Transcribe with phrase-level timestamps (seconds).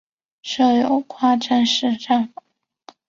[0.41, 2.43] 设有跨站式站房。